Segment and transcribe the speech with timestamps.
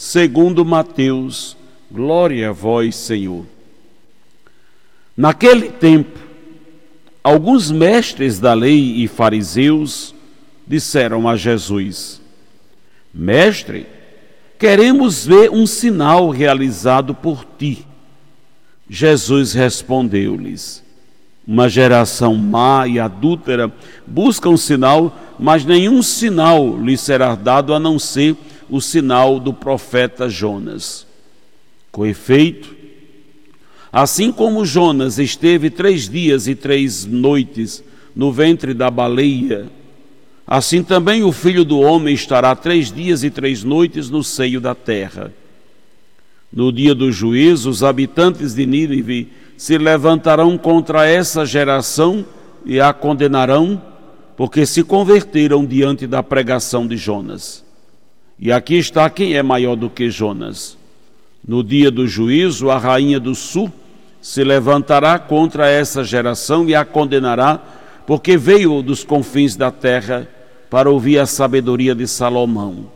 [0.00, 1.54] segundo Mateus.
[1.92, 3.44] Glória a vós, Senhor.
[5.14, 6.18] Naquele tempo,
[7.22, 10.14] alguns mestres da lei e fariseus
[10.66, 12.18] disseram a Jesus:
[13.12, 13.86] Mestre,
[14.58, 17.86] queremos ver um sinal realizado por ti.
[18.88, 20.82] Jesus respondeu-lhes:
[21.46, 23.70] Uma geração má e adúltera
[24.06, 28.34] busca um sinal, mas nenhum sinal lhe será dado a não ser
[28.70, 31.06] o sinal do profeta Jonas.
[31.90, 32.74] Com efeito,
[33.92, 37.82] assim como Jonas esteve três dias e três noites
[38.14, 39.66] no ventre da baleia,
[40.46, 44.74] assim também o filho do homem estará três dias e três noites no seio da
[44.74, 45.32] terra.
[46.52, 52.24] No dia do juízo, os habitantes de Nínive se levantarão contra essa geração
[52.64, 53.80] e a condenarão,
[54.36, 57.64] porque se converteram diante da pregação de Jonas.
[58.40, 60.78] E aqui está quem é maior do que Jonas.
[61.46, 63.70] No dia do juízo, a rainha do sul
[64.22, 67.60] se levantará contra essa geração e a condenará,
[68.06, 70.26] porque veio dos confins da terra
[70.70, 72.86] para ouvir a sabedoria de Salomão.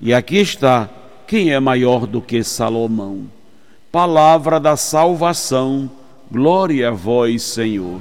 [0.00, 0.88] E aqui está
[1.26, 3.26] quem é maior do que Salomão?
[3.92, 5.88] Palavra da salvação,
[6.30, 8.00] glória a vós, Senhor.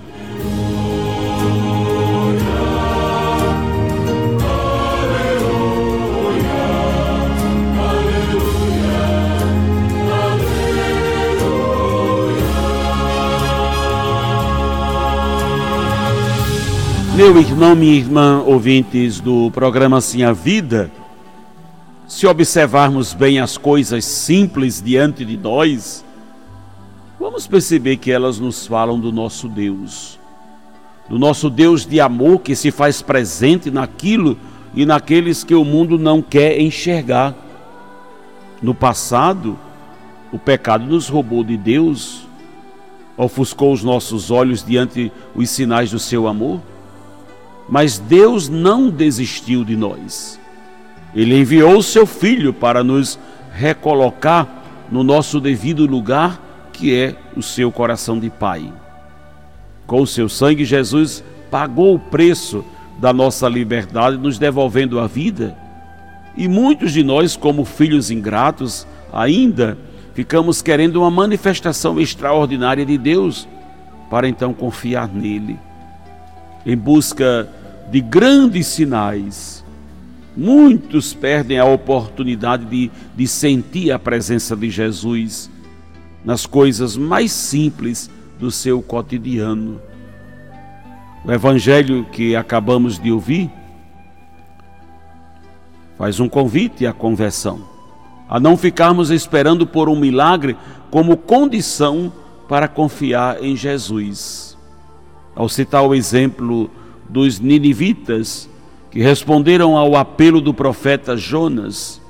[17.20, 20.90] Meu irmão, minha irmã, ouvintes do programa Sim a Vida,
[22.08, 26.06] se observarmos bem as coisas simples diante de nós,
[27.20, 30.18] vamos perceber que elas nos falam do nosso Deus,
[31.10, 34.38] do nosso Deus de amor que se faz presente naquilo
[34.74, 37.36] e naqueles que o mundo não quer enxergar.
[38.62, 39.60] No passado,
[40.32, 42.26] o pecado nos roubou de Deus,
[43.18, 46.62] ofuscou os nossos olhos diante os sinais do seu amor,
[47.70, 50.40] mas Deus não desistiu de nós.
[51.16, 53.20] Ele enviou o seu Filho para nos
[53.54, 54.48] recolocar
[54.92, 58.72] no nosso devido lugar, que é o seu coração de Pai.
[59.86, 62.64] Com o seu sangue, Jesus pagou o preço
[63.00, 65.58] da nossa liberdade, nos devolvendo a vida.
[66.36, 69.78] E muitos de nós, como filhos ingratos, ainda
[70.14, 73.48] ficamos querendo uma manifestação extraordinária de Deus,
[74.10, 75.60] para então confiar nele,
[76.66, 77.48] em busca
[77.92, 79.60] de grandes sinais
[80.40, 85.50] Muitos perdem a oportunidade de, de sentir a presença de Jesus
[86.24, 89.82] nas coisas mais simples do seu cotidiano.
[91.26, 93.52] O evangelho que acabamos de ouvir
[95.98, 97.60] faz um convite à conversão,
[98.30, 100.56] a não ficarmos esperando por um milagre
[100.90, 102.14] como condição
[102.48, 104.58] para confiar em Jesus.
[105.36, 106.72] Ao citar o exemplo
[107.10, 108.50] dos ninivitas,
[108.92, 112.02] que responderam ao apelo do profeta Jonas,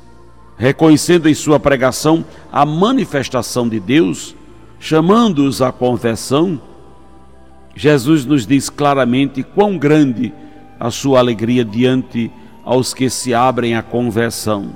[0.58, 4.36] reconhecendo em sua pregação a manifestação de Deus,
[4.80, 6.62] chamando-os à conversão,
[7.76, 10.34] Jesus nos diz claramente quão grande
[10.80, 12.32] a sua alegria diante
[12.64, 14.76] aos que se abrem à conversão,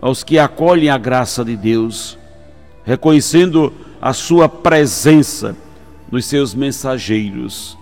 [0.00, 2.18] aos que acolhem a graça de Deus,
[2.84, 5.56] reconhecendo a sua presença
[6.10, 7.78] nos seus mensageiros.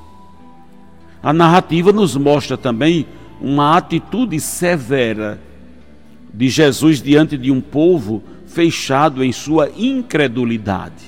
[1.25, 3.07] A narrativa nos mostra também
[3.41, 5.41] uma atitude severa
[6.35, 11.03] de Jesus diante de um povo fechado em sua incredulidade.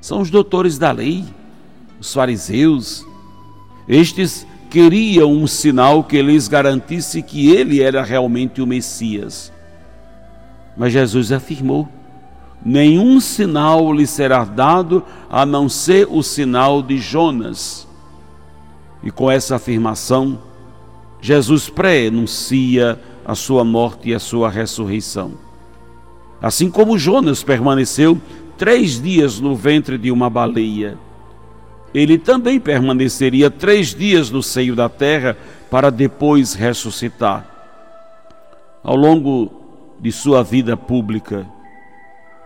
[0.00, 1.24] São os doutores da lei,
[1.98, 3.04] os fariseus.
[3.88, 9.52] Estes queriam um sinal que lhes garantisse que ele era realmente o Messias.
[10.76, 11.88] Mas Jesus afirmou:
[12.64, 17.89] nenhum sinal lhe será dado a não ser o sinal de Jonas.
[19.02, 20.38] E com essa afirmação,
[21.20, 25.32] Jesus pré-anuncia a sua morte e a sua ressurreição.
[26.40, 28.20] Assim como Jonas permaneceu
[28.56, 30.98] três dias no ventre de uma baleia,
[31.94, 35.36] ele também permaneceria três dias no seio da terra
[35.70, 37.46] para depois ressuscitar.
[38.82, 39.60] Ao longo
[40.00, 41.46] de sua vida pública.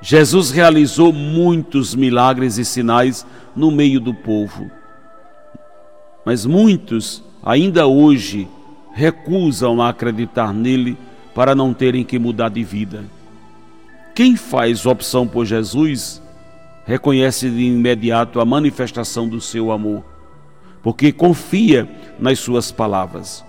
[0.00, 3.24] Jesus realizou muitos milagres e sinais
[3.54, 4.70] no meio do povo.
[6.24, 8.48] Mas muitos, ainda hoje,
[8.92, 10.96] recusam a acreditar nele
[11.34, 13.04] para não terem que mudar de vida.
[14.14, 16.22] Quem faz opção por Jesus
[16.86, 20.04] reconhece de imediato a manifestação do seu amor,
[20.82, 21.88] porque confia
[22.18, 23.44] nas suas palavras.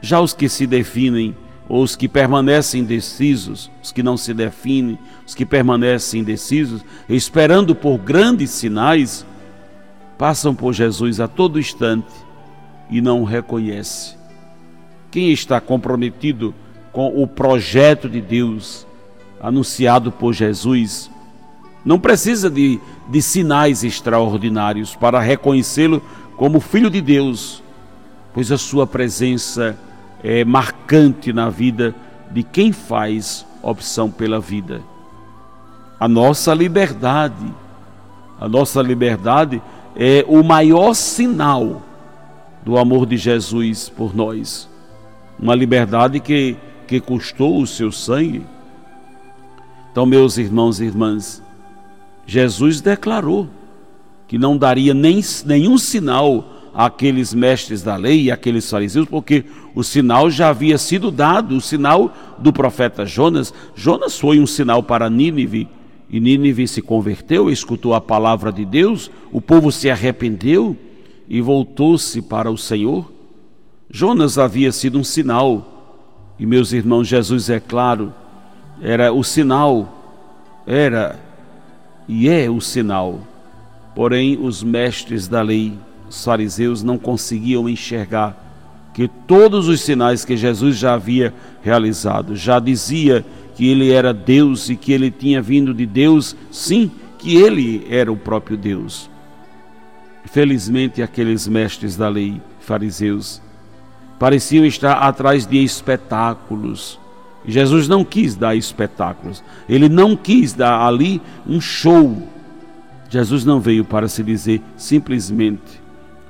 [0.00, 1.34] Já os que se definem
[1.68, 4.96] ou os que permanecem indecisos, os que não se definem,
[5.26, 9.26] os que permanecem indecisos, esperando por grandes sinais,
[10.18, 12.12] passam por Jesus a todo instante
[12.90, 14.16] e não o reconhece.
[15.10, 16.54] Quem está comprometido
[16.92, 18.86] com o projeto de Deus
[19.40, 21.10] anunciado por Jesus,
[21.84, 26.02] não precisa de, de sinais extraordinários para reconhecê-lo
[26.36, 27.62] como Filho de Deus,
[28.34, 29.78] pois a sua presença
[30.22, 31.94] é marcante na vida
[32.30, 34.82] de quem faz opção pela vida.
[35.98, 37.54] A nossa liberdade,
[38.40, 39.62] a nossa liberdade
[39.96, 41.82] é o maior sinal
[42.64, 44.68] do amor de Jesus por nós.
[45.38, 46.56] Uma liberdade que,
[46.86, 48.42] que custou o seu sangue.
[49.90, 51.42] Então, meus irmãos e irmãs,
[52.26, 53.48] Jesus declarou
[54.28, 59.44] que não daria nem, nenhum sinal àqueles mestres da lei e àqueles fariseus, porque
[59.74, 63.54] o sinal já havia sido dado, o sinal do profeta Jonas.
[63.74, 65.68] Jonas foi um sinal para Nínive,
[66.08, 70.76] e Nínive se converteu, escutou a palavra de Deus, o povo se arrependeu
[71.28, 73.10] e voltou-se para o Senhor.
[73.90, 78.12] Jonas havia sido um sinal, e meus irmãos, Jesus é claro,
[78.80, 81.18] era o sinal, era
[82.08, 83.20] e é o sinal.
[83.94, 85.72] Porém, os mestres da lei,
[86.08, 88.44] os fariseus, não conseguiam enxergar
[88.92, 93.24] que todos os sinais que Jesus já havia realizado, já dizia
[93.56, 98.12] que ele era Deus e que ele tinha vindo de Deus, sim, que ele era
[98.12, 99.10] o próprio Deus.
[100.26, 103.40] Felizmente, aqueles mestres da lei, fariseus,
[104.18, 107.00] pareciam estar atrás de espetáculos,
[107.46, 112.28] Jesus não quis dar espetáculos, ele não quis dar ali um show.
[113.08, 115.80] Jesus não veio para se dizer simplesmente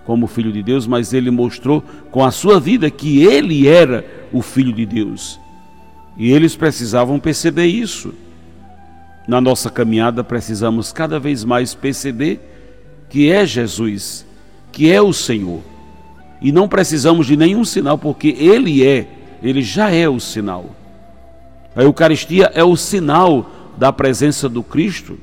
[0.05, 4.43] como Filho de Deus, mas ele mostrou com a sua vida que ele era o
[4.43, 5.41] Filho de Deus.
[6.17, 8.15] E eles precisavam perceber isso.
[9.29, 12.41] Na nossa caminhada, precisamos cada vez mais perceber
[13.09, 14.27] que é Jesus,
[14.73, 15.61] que é o Senhor.
[16.41, 19.09] E não precisamos de nenhum sinal, porque Ele é,
[19.43, 20.75] Ele já é o sinal.
[21.75, 25.19] A Eucaristia é o sinal da presença do Cristo,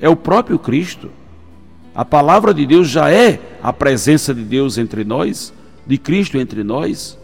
[0.00, 1.10] é o próprio Cristo.
[1.94, 5.52] A palavra de Deus já é a presença de Deus entre nós,
[5.86, 7.16] de Cristo entre nós.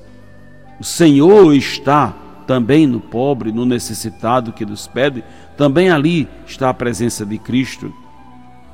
[0.78, 2.14] O Senhor está
[2.50, 5.22] também no pobre, no necessitado que nos pede,
[5.56, 7.94] também ali está a presença de Cristo.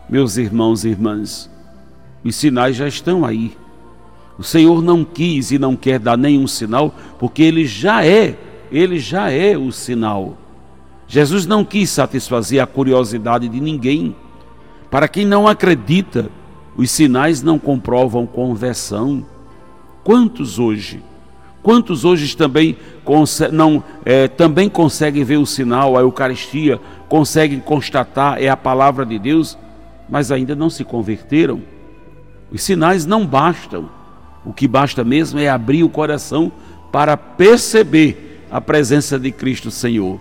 [0.08, 1.50] Meus irmãos e irmãs,
[2.24, 3.54] os sinais já estão aí.
[4.38, 8.38] O Senhor não quis e não quer dar nenhum sinal, porque Ele já é
[8.72, 10.38] ele já é o sinal.
[11.06, 14.16] Jesus não quis satisfazer a curiosidade de ninguém.
[14.90, 16.30] Para quem não acredita,
[16.74, 19.22] os sinais não comprovam conversão.
[20.02, 21.02] Quantos hoje?
[21.66, 22.76] Quantos hoje também,
[23.50, 26.78] não, é, também conseguem ver o sinal, a Eucaristia,
[27.08, 29.58] conseguem constatar, é a palavra de Deus,
[30.08, 31.60] mas ainda não se converteram?
[32.52, 33.90] Os sinais não bastam.
[34.44, 36.52] O que basta mesmo é abrir o coração
[36.92, 40.20] para perceber a presença de Cristo Senhor.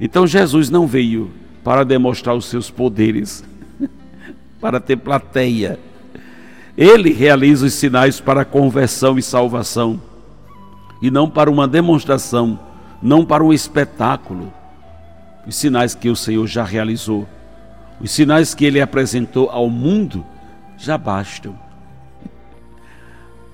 [0.00, 1.32] Então Jesus não veio
[1.64, 3.42] para demonstrar os seus poderes,
[4.60, 5.80] para ter plateia.
[6.78, 10.00] Ele realiza os sinais para conversão e salvação,
[11.04, 12.58] e não para uma demonstração,
[13.02, 14.52] não para um espetáculo.
[15.46, 17.28] Os sinais que o Senhor já realizou,
[18.00, 20.24] os sinais que ele apresentou ao mundo,
[20.78, 21.58] já bastam.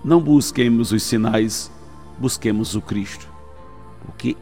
[0.05, 1.71] Não busquemos os sinais,
[2.19, 3.31] busquemos o Cristo
[4.05, 4.37] porque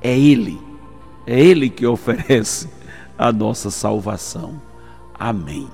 [0.00, 0.60] é Ele,
[1.26, 2.68] é Ele que oferece
[3.18, 4.60] a nossa salvação.
[5.18, 5.68] Amém.